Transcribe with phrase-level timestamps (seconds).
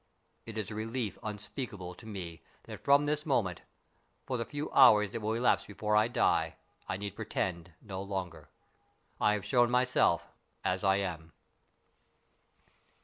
[0.47, 3.61] It is a relief unspeakable to me that from this moment,
[4.25, 6.55] for the few hours that will elapse before I die,
[6.89, 8.49] I need pretend no longer.
[9.19, 10.25] I have shown myself
[10.63, 11.33] as I am."